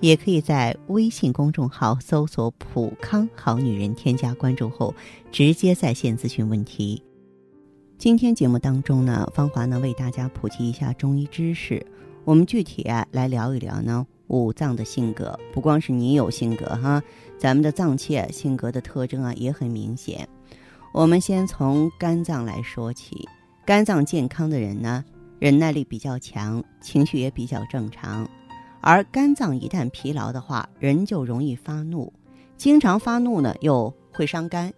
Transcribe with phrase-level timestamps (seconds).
[0.00, 4.94] 也可以在微信公众号搜索“普康好女人”，添加关注后
[5.30, 7.02] 直接在线咨询问题。
[7.98, 11.86] 今天节目当中呢，芳华呢为大家普及一下中医知识。
[12.24, 17.02] 我们具体啊来聊一聊呢五脏的性格，不光是你有性格哈，
[17.38, 20.26] 咱们的脏器性格的特征啊也很明显。
[20.94, 23.28] 我们先从肝脏来说起，
[23.66, 25.04] 肝脏健康的人呢，
[25.38, 28.26] 忍耐力比较强，情绪也比较正常。
[28.80, 32.12] 而肝脏一旦疲劳的话，人就容易发怒，
[32.56, 34.72] 经常发怒呢又会伤肝。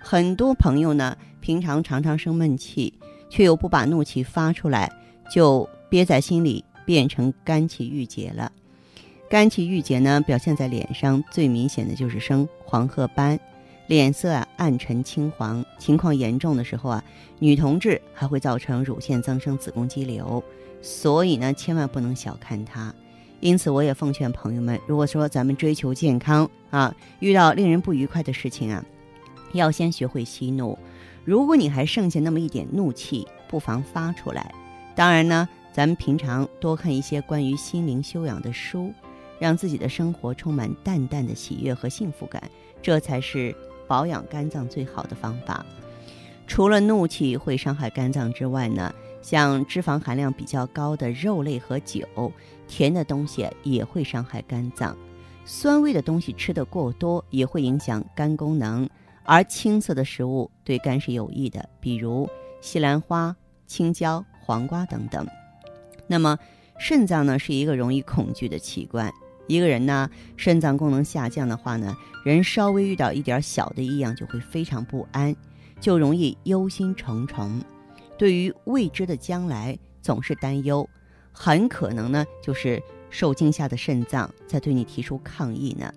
[0.00, 1.16] 很多朋友呢。
[1.38, 2.92] 平常常常生闷气，
[3.30, 4.90] 却又不把怒气发出来，
[5.30, 8.50] 就憋在心里，变成肝气郁结了。
[9.30, 13.38] 肝气郁结呢，表现在脸上，最明显的就是生黄褐斑，
[13.86, 17.04] 脸色啊暗沉青黄，情况严重的时候啊，
[17.38, 20.42] 女同志还会造成乳腺增生、子宫肌瘤。
[20.82, 22.92] 所以呢，千万不能小看它。
[23.40, 28.84] 因此，我也奉劝朋友们，如果说咱们追求健康啊，遇到令人不愉快的事情啊，
[29.52, 30.78] 要先学会息怒。
[31.24, 34.54] 如果你还剩下那么一点怒气，不妨发出来。
[34.94, 38.92] 当然呢，咱们平常多看一些关于心灵修养的书，
[39.38, 42.42] 让自己的生活充满淡淡的喜悦和幸福感，
[42.80, 43.54] 这才是
[43.86, 45.64] 保养肝脏最好的方法。
[46.46, 48.94] 除了怒气会伤害肝脏之外呢，
[49.26, 52.06] 像脂肪含量比较高的肉类和酒，
[52.68, 54.96] 甜的东西也会伤害肝脏，
[55.44, 58.88] 酸味的东西吃得过多也会影响肝功能。
[59.24, 63.34] 而青色的食物对肝是有益的，比如西兰花、
[63.66, 65.26] 青椒、黄瓜等等。
[66.06, 66.38] 那么，
[66.78, 69.12] 肾脏呢是一个容易恐惧的器官。
[69.48, 75.34] 一个人呢，肾脏功能下降的话呢，人稍微遇到一点小的异样就会非常不安，
[75.80, 77.60] 就容易忧心忡忡，
[78.18, 80.88] 对于未知的将来总是担忧，
[81.32, 85.92] 很可能呢就是受惊吓的肾脏在对你提出抗议呢。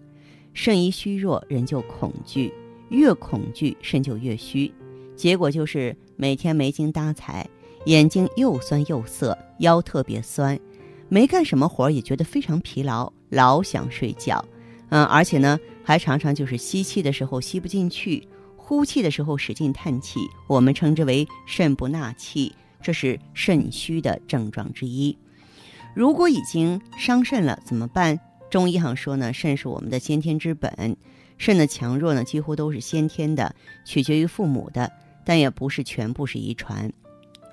[0.53, 2.53] 肾一虚弱，人就恐惧。
[2.89, 4.73] 越恐惧，肾就越虚，
[5.15, 7.47] 结果就是每天没精打采，
[7.85, 10.59] 眼睛又酸又涩，腰特别酸，
[11.07, 14.43] 没干什么活也觉得非常疲劳，老想睡觉。
[14.89, 18.27] 嗯，而且呢，还常常就是吸气的时候吸不进去，
[18.69, 22.53] 呼气的时候使劲叹气，我们称之为肾不纳气，
[22.83, 25.17] 这是肾虚的症状之一。
[25.95, 28.19] 如果已经伤肾了怎么办？
[28.51, 30.95] 中医上说呢，肾是我们的先天之本。
[31.39, 34.91] 肾的强弱呢，几乎都是先天的，取决于父母的，
[35.25, 36.93] 但也不是全部是遗传。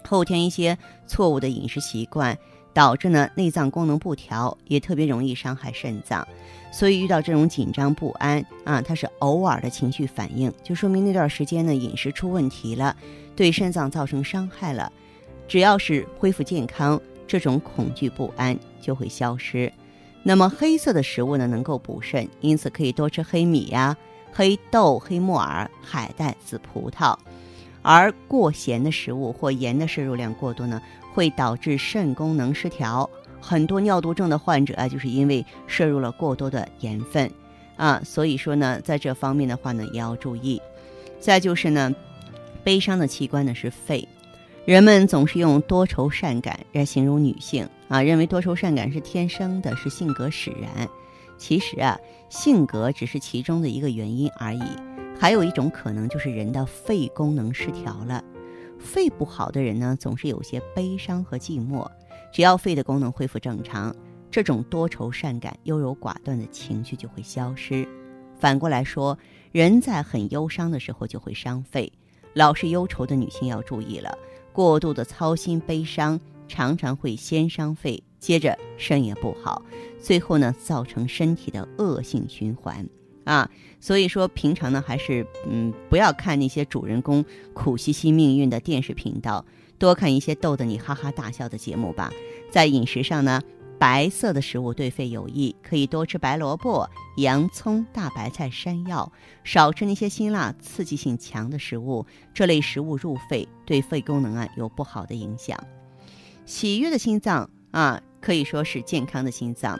[0.06, 2.36] 后天一些错误的饮食习惯，
[2.76, 6.28] 导致呢内脏功能不调，也特别容易伤害肾脏。
[6.70, 12.94] 所以遇到这种紧张不安啊，它是偶尔的情绪反应，就说明那段时间呢饮食出问题了，
[13.34, 14.92] 对肾脏造成伤害了。
[15.48, 19.72] 只要是恢复健康，这种恐惧不安就会消失。
[20.22, 23.96] 那么黑色的食物呢，能够补肾，因此可以多吃黑米呀、
[24.34, 27.16] 黑豆、黑木耳、海带、紫葡萄。
[27.88, 30.82] 而过咸的食物或盐的摄入量过多呢，
[31.14, 33.08] 会导致肾功能失调。
[33.40, 37.30] 很多尿毒症的患者啊，就是因为摄入了过多的盐分
[37.76, 38.02] 啊。
[38.04, 40.60] 所以说呢，在这方面的话呢，也要注意。
[41.20, 41.94] 再就是呢，
[42.64, 44.06] 悲伤的器官呢是肺。
[44.64, 50.88] 人们总是用多愁善感来形容女性啊，认为多愁善感是天生的，是性格使然。
[51.38, 51.96] 其实啊，
[52.30, 54.62] 性格只是其中的一个原因而已，
[55.18, 58.22] 还有一种可能就是人的肺功能失调了。
[58.78, 61.88] 肺不好的人呢，总是有些悲伤和寂寞。
[62.32, 63.94] 只要肺的功能恢复正常，
[64.30, 67.88] 这种多愁善感、优柔寡断的情绪就会消失。
[68.38, 69.18] 反过来说，
[69.52, 71.90] 人在很忧伤的时候就会伤肺。
[72.34, 74.16] 老是忧愁的女性要注意了。
[74.52, 79.62] 过度的操心、悲伤，常常会先伤肺，接着肾也不好，
[79.98, 82.86] 最后呢，造成身体的恶性循环
[83.26, 83.50] 啊。
[83.78, 89.44] 所以说，平常呢，还是嗯，不要看那些主人公苦兮兮命运的电视频道，
[89.78, 92.10] 多看一些逗得你哈哈大笑的节目吧。
[92.50, 93.42] 在饮食上呢。
[93.78, 96.88] 白色的食物对肺有益，可以多吃白萝卜、
[97.18, 99.12] 洋葱、大白菜、山药，
[99.44, 102.06] 少吃那些辛辣、刺激性强的食物。
[102.32, 105.62] 这类食物入肺，对肺功能啊有不好的影响。
[106.46, 109.78] 喜悦的心脏啊，可以说是健康的心脏。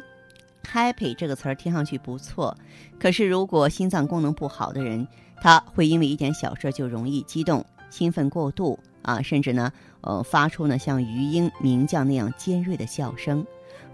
[0.72, 2.54] Happy 这个词儿听上去不错，
[2.98, 5.06] 可是如果心脏功能不好的人，
[5.40, 9.72] 他会因为一点小事就容易激动、兴奋过度啊，甚至呢，
[10.02, 13.46] 呃，发出呢像鱼鹰鸣叫那样尖锐的笑声。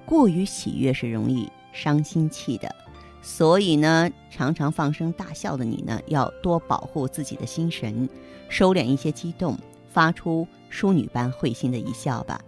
[0.04, 2.74] 过于喜悦是容易伤心气的，
[3.22, 8.08] 所以呢，常常放声大笑的你呢，要多保护自己的心神，
[8.48, 9.56] 收敛一些激动，
[9.88, 12.40] 发出淑女般会心的一笑吧。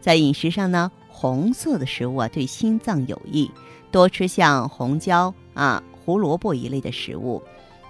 [0.00, 3.48] 在饮食上呢，红色的食物啊对心脏有益，
[3.90, 7.40] 多吃像红椒啊、胡萝卜一类的食物。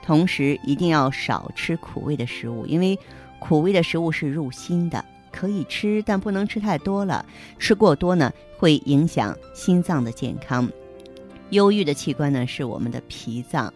[0.04, 2.98] 同时一定要少吃苦味的食物，因为
[3.38, 7.24] 苦味的食物是入心的，可以吃，但不能吃太多了。
[7.56, 10.68] 吃过多呢，会影响心脏的健康。
[11.50, 13.72] 忧郁的器官呢是我们的脾脏，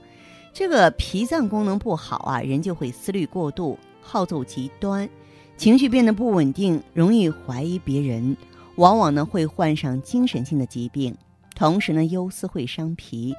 [0.52, 5.08] 这个脾脏功能不好啊，人就会思虑过度，好奏极端，
[5.56, 8.36] 情绪变得不稳定，容易怀疑别人，
[8.76, 11.16] 往往呢会患上精神性的疾病。
[11.54, 13.34] 同时呢，忧思会伤脾。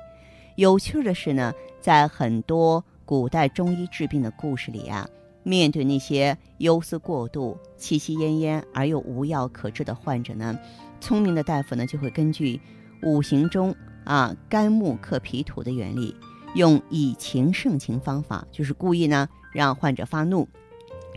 [0.56, 5.08] 有趣的是呢，在很多古代中医治病的故事里啊，
[5.44, 10.58] 面对那些忧思过度、气息奄奄而又无药可治的患者呢，
[11.00, 12.60] 聪明的大夫呢就会根据
[13.04, 16.16] 五行中啊肝木克脾土的原理，
[16.56, 20.50] 用以情胜情方法，就是故意呢让患者发怒，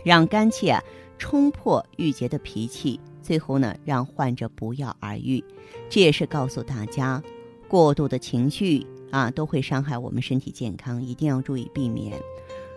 [0.05, 0.83] 让肝气啊
[1.17, 5.43] 冲破郁结的脾气，最后呢让患者不药而愈。
[5.89, 7.21] 这也是告诉大家，
[7.67, 8.85] 过度的情绪。
[9.11, 12.17] 啊，都会伤害我们身体健康，一定要注意避免。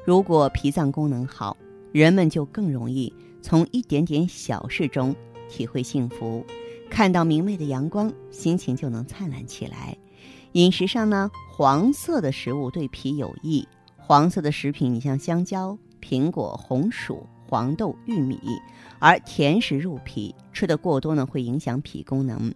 [0.04, 1.56] 如果脾脏功能好，
[1.92, 5.14] 人们就更容易从一点点小事中
[5.48, 6.44] 体会幸福，
[6.90, 9.96] 看到明媚的阳光，心情就能灿烂起来。
[10.54, 13.64] 饮食上呢，黄色的食物对脾有益。
[13.96, 18.38] 黄色的食品，你像香蕉、苹果、红薯、黄豆、玉米，
[18.98, 22.52] 而甜食入脾，吃的过多呢，会影响脾功能。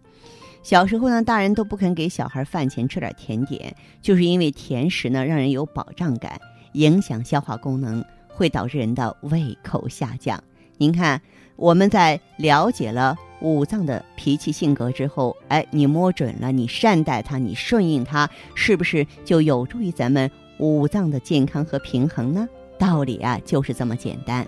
[0.62, 6.40] 小时候呢，大人都不肯给小孩饭前吃点甜点，就是因为甜食呢让人有饱胀感，
[6.72, 10.42] 影响消化功能，会导致人的胃口下降。
[10.76, 11.20] 您看，
[11.56, 22.48] 我们在了解了五脏的脾气性格之后，哎，你摸准了，你善待它，你顺应它，是不是就有助于咱们五脏的健康和平衡呢？
[22.78, 24.46] 道理啊，就是这么简单。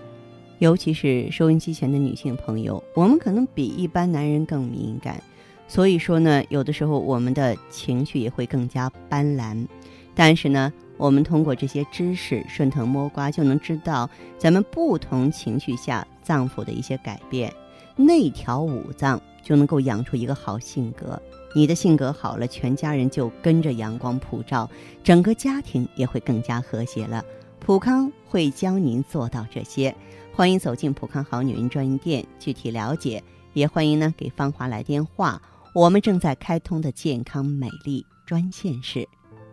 [0.61, 5.19] 尤其是收音机前的女性朋友，我们可能比一般男人更敏感。
[5.67, 9.65] 所以说呢，有的时候我们的情绪也会更加斑斓，
[10.13, 17.51] 但是呢，我们通过这些知识顺藤摸瓜，就能知道咱们不同情绪下脏腑的一些改变，
[17.95, 21.19] 内调五脏就能够养出一个好性格。
[21.55, 24.69] 你的性格好了，全家人就跟着阳光普照，
[25.03, 27.25] 整个家庭也会更加和谐了。
[27.59, 29.95] 普康会教您做到这些，
[30.33, 33.21] 欢迎走进普康好女人专营店，具体了解，
[33.53, 35.39] 也欢迎呢给芳华来电话。
[35.75, 39.07] 我们正在开通的健康美丽专线是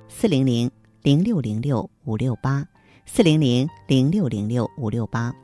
[0.08, 0.70] 四零零
[1.02, 2.64] 零六零六五六八
[3.06, 5.34] 四零零零六零六五六八。